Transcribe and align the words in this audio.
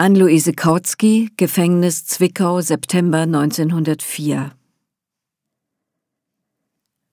Ann-Luise 0.00 0.54
Kautsky, 0.54 1.30
Gefängnis 1.36 2.06
Zwickau, 2.06 2.62
September 2.62 3.18
1904. 3.18 4.50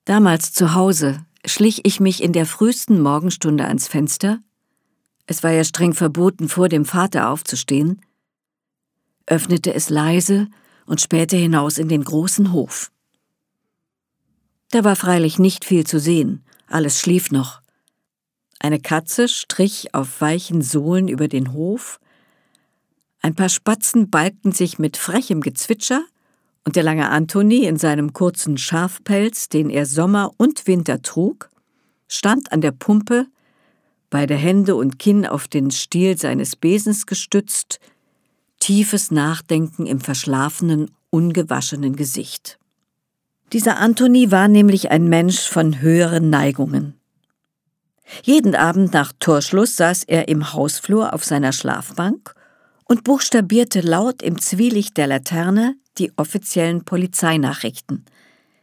Damals 0.06 0.54
zu 0.54 0.72
Hause 0.72 1.26
schlich 1.44 1.84
ich 1.84 2.00
mich 2.00 2.22
in 2.22 2.32
der 2.32 2.46
frühesten 2.46 3.02
Morgenstunde 3.02 3.66
ans 3.66 3.88
Fenster. 3.88 4.38
Es 5.26 5.42
war 5.42 5.50
ja 5.50 5.64
streng 5.64 5.92
verboten, 5.92 6.48
vor 6.48 6.70
dem 6.70 6.86
Vater 6.86 7.28
aufzustehen. 7.28 8.00
Öffnete 9.26 9.74
es 9.74 9.90
leise 9.90 10.48
und 10.86 11.02
spähte 11.02 11.36
hinaus 11.36 11.76
in 11.76 11.90
den 11.90 12.04
großen 12.04 12.52
Hof. 12.52 12.90
Da 14.70 14.82
war 14.82 14.96
freilich 14.96 15.38
nicht 15.38 15.66
viel 15.66 15.86
zu 15.86 16.00
sehen, 16.00 16.42
alles 16.66 17.02
schlief 17.02 17.32
noch. 17.32 17.60
Eine 18.58 18.80
Katze 18.80 19.28
strich 19.28 19.94
auf 19.94 20.22
weichen 20.22 20.62
Sohlen 20.62 21.08
über 21.08 21.28
den 21.28 21.52
Hof, 21.52 22.00
ein 23.20 23.34
paar 23.34 23.48
Spatzen 23.48 24.10
balgten 24.10 24.52
sich 24.52 24.78
mit 24.78 24.96
frechem 24.96 25.40
Gezwitscher, 25.40 26.04
und 26.64 26.76
der 26.76 26.82
lange 26.82 27.08
Antoni 27.08 27.64
in 27.64 27.78
seinem 27.78 28.12
kurzen 28.12 28.58
Schafpelz, 28.58 29.48
den 29.48 29.70
er 29.70 29.86
Sommer 29.86 30.32
und 30.36 30.66
Winter 30.66 31.00
trug, 31.00 31.48
stand 32.08 32.52
an 32.52 32.60
der 32.60 32.72
Pumpe, 32.72 33.26
beide 34.10 34.34
Hände 34.34 34.74
und 34.76 34.98
Kinn 34.98 35.24
auf 35.26 35.48
den 35.48 35.70
Stiel 35.70 36.18
seines 36.18 36.56
Besens 36.56 37.06
gestützt, 37.06 37.80
tiefes 38.60 39.10
Nachdenken 39.10 39.86
im 39.86 40.00
verschlafenen, 40.00 40.90
ungewaschenen 41.08 41.96
Gesicht. 41.96 42.58
Dieser 43.52 43.78
Antoni 43.78 44.30
war 44.30 44.48
nämlich 44.48 44.90
ein 44.90 45.08
Mensch 45.08 45.48
von 45.48 45.80
höheren 45.80 46.28
Neigungen. 46.28 47.00
Jeden 48.22 48.54
Abend 48.54 48.92
nach 48.92 49.12
Torschluss 49.18 49.76
saß 49.76 50.04
er 50.04 50.28
im 50.28 50.52
Hausflur 50.52 51.14
auf 51.14 51.24
seiner 51.24 51.52
Schlafbank 51.52 52.34
und 52.88 53.04
buchstabierte 53.04 53.80
laut 53.80 54.22
im 54.22 54.40
Zwielicht 54.40 54.96
der 54.96 55.06
Laterne 55.06 55.76
die 55.98 56.12
offiziellen 56.16 56.84
Polizeinachrichten, 56.84 58.04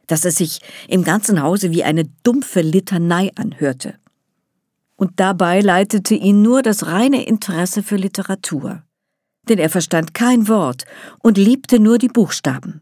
dass 0.07 0.25
es 0.25 0.35
sich 0.35 0.59
im 0.89 1.03
ganzen 1.03 1.41
Hause 1.41 1.71
wie 1.71 1.83
eine 1.83 2.05
dumpfe 2.23 2.61
Litanei 2.61 3.31
anhörte. 3.35 3.95
Und 4.97 5.19
dabei 5.19 5.61
leitete 5.61 6.15
ihn 6.15 6.41
nur 6.41 6.61
das 6.61 6.87
reine 6.87 7.25
Interesse 7.25 7.83
für 7.83 7.97
Literatur, 7.97 8.83
denn 9.47 9.59
er 9.59 9.69
verstand 9.69 10.13
kein 10.13 10.47
Wort 10.47 10.85
und 11.19 11.37
liebte 11.37 11.79
nur 11.79 11.97
die 11.97 12.07
Buchstaben. 12.07 12.81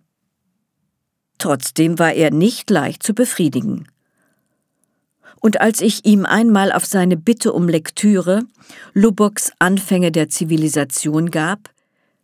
Trotzdem 1.39 1.99
war 1.99 2.13
er 2.13 2.31
nicht 2.31 2.69
leicht 2.69 3.03
zu 3.03 3.13
befriedigen 3.13 3.87
und 5.43 5.59
als 5.59 5.81
ich 5.81 6.05
ihm 6.05 6.25
einmal 6.25 6.71
auf 6.71 6.85
seine 6.85 7.17
Bitte 7.17 7.51
um 7.51 7.67
Lektüre 7.67 8.43
Lubbocks 8.93 9.51
Anfänge 9.59 10.09
der 10.09 10.29
Zivilisation 10.29 11.31
gab, 11.31 11.69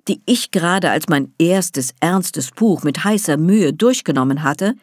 die 0.07 0.21
ich 0.25 0.51
gerade 0.51 0.89
als 0.89 1.09
mein 1.09 1.33
erstes 1.37 1.93
ernstes 1.99 2.51
Buch 2.51 2.83
mit 2.83 3.03
heißer 3.03 3.35
Mühe 3.35 3.73
durchgenommen 3.73 4.41
hatte, 4.41 4.73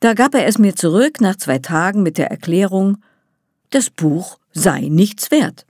da 0.00 0.12
gab 0.12 0.34
er 0.34 0.46
es 0.46 0.58
mir 0.58 0.76
zurück 0.76 1.22
nach 1.22 1.36
zwei 1.36 1.60
Tagen 1.60 2.02
mit 2.02 2.18
der 2.18 2.30
Erklärung, 2.30 2.98
das 3.70 3.88
Buch 3.88 4.38
sei 4.52 4.88
nichts 4.90 5.30
wert. 5.30 5.64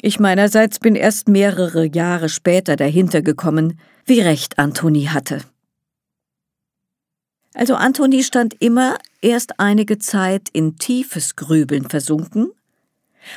Ich 0.00 0.20
meinerseits 0.20 0.78
bin 0.78 0.94
erst 0.94 1.26
mehrere 1.26 1.86
Jahre 1.86 2.28
später 2.28 2.76
dahinter 2.76 3.22
gekommen, 3.22 3.80
wie 4.04 4.20
recht 4.20 4.60
Antoni 4.60 5.06
hatte. 5.06 5.40
Also 7.54 7.74
Antoni 7.74 8.22
stand 8.22 8.54
immer 8.60 8.98
erst 9.26 9.58
einige 9.58 9.98
Zeit 9.98 10.48
in 10.52 10.76
tiefes 10.76 11.34
Grübeln 11.34 11.90
versunken, 11.90 12.52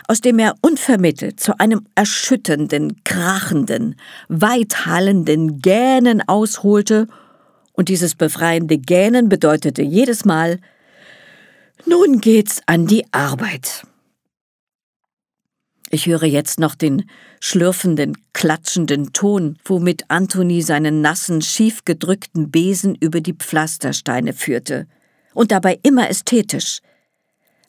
aus 0.08 0.22
dem 0.22 0.38
er 0.38 0.54
unvermittelt 0.62 1.40
zu 1.40 1.60
einem 1.60 1.88
erschütternden, 1.96 3.04
krachenden, 3.04 3.96
weithallenden 4.28 5.62
Gähnen 5.62 6.22
ausholte, 6.28 7.08
und 7.74 7.88
dieses 7.88 8.14
befreiende 8.14 8.78
Gähnen 8.78 9.30
bedeutete 9.30 9.82
jedes 9.82 10.26
Mal 10.26 10.60
Nun 11.86 12.20
geht's 12.20 12.62
an 12.66 12.88
die 12.88 13.06
Arbeit. 13.14 13.84
Ich 15.90 16.06
höre 16.06 16.26
jetzt 16.26 16.60
noch 16.60 16.76
den 16.76 17.10
schlürfenden, 17.40 18.18
klatschenden 18.34 19.14
Ton, 19.14 19.58
womit 19.64 20.04
Antoni 20.10 20.62
seinen 20.62 21.02
nassen, 21.02 21.42
schief 21.42 21.86
gedrückten 21.86 22.52
Besen 22.52 22.96
über 22.96 23.22
die 23.22 23.34
Pflastersteine 23.34 24.34
führte. 24.34 24.86
Und 25.40 25.54
dabei 25.54 25.80
immer 25.84 26.10
ästhetisch. 26.10 26.82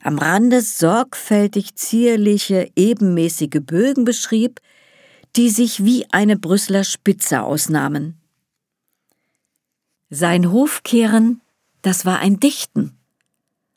Am 0.03 0.19
Rande 0.19 0.61
sorgfältig 0.61 1.75
zierliche, 1.75 2.69
ebenmäßige 2.75 3.61
Bögen 3.61 4.03
beschrieb, 4.03 4.59
die 5.37 5.49
sich 5.49 5.81
wie 5.81 6.05
eine 6.11 6.35
Brüsseler 6.35 6.83
Spitze 6.83 7.43
ausnahmen. 7.43 8.19
Sein 10.09 10.51
Hofkehren, 10.51 11.39
das 11.81 12.05
war 12.05 12.19
ein 12.19 12.41
Dichten. 12.41 12.97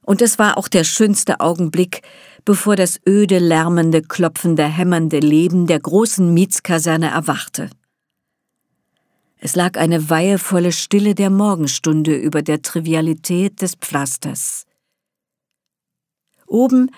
Und 0.02 0.22
es 0.22 0.40
war 0.40 0.58
auch 0.58 0.66
der 0.66 0.82
schönste 0.82 1.38
Augenblick, 1.38 2.02
bevor 2.44 2.74
das 2.74 2.98
öde, 3.08 3.38
lärmende, 3.38 4.02
klopfende, 4.02 4.64
hämmernde 4.64 5.20
Leben 5.20 5.68
der 5.68 5.78
großen 5.78 6.34
Mietskaserne 6.34 7.10
erwachte. 7.10 7.70
Es 9.44 9.56
lag 9.56 9.76
eine 9.76 10.08
weihevolle 10.08 10.72
Stille 10.72 11.14
der 11.14 11.28
Morgenstunde 11.28 12.16
über 12.16 12.40
der 12.40 12.62
Trivialität 12.62 13.60
des 13.60 13.74
Pflasters. 13.74 14.64
Oben 16.46 16.90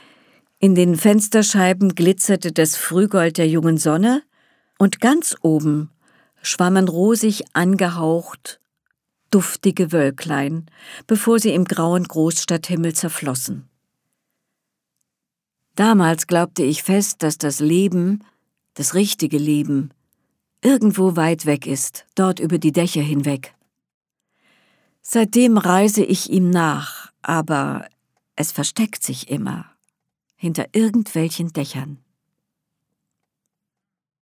in 0.61 0.77
den 0.77 0.95
Fensterscheiben 0.95 1.97
glitzerte 1.97 2.53
das 2.53 2.77
Frühgold 2.77 3.39
der 3.39 3.49
jungen 3.49 3.79
Sonne, 3.79 4.23
und 4.79 5.01
ganz 5.01 5.35
oben 5.41 5.91
schwammen 6.41 6.87
rosig 6.87 7.43
angehaucht 7.53 8.61
duftige 9.33 9.91
Wölklein, 9.91 10.67
bevor 11.09 11.41
sie 11.41 11.53
im 11.53 11.65
grauen 11.65 12.05
Großstadthimmel 12.05 12.95
zerflossen. 12.95 13.69
Damals 15.75 16.29
glaubte 16.29 16.63
ich 16.63 16.85
fest, 16.85 17.25
dass 17.25 17.39
das 17.39 17.59
Leben, 17.59 18.23
das 18.75 18.95
richtige 18.95 19.39
Leben, 19.39 19.91
irgendwo 20.67 21.15
weit 21.15 21.47
weg 21.47 21.65
ist, 21.65 22.07
dort 22.17 22.41
über 22.41 22.59
die 22.59 22.73
Dächer 22.73 23.01
hinweg. 23.01 23.55
Seitdem 25.01 25.59
reise 25.59 26.05
ich 26.05 26.29
ihm 26.29 26.51
nach, 26.51 27.13
aber 27.23 27.89
es 28.35 28.51
versteckt 28.51 29.05
sich 29.05 29.31
immer 29.31 29.67
hinter 30.35 30.67
irgendwelchen 30.73 31.53
Dächern. 31.53 31.99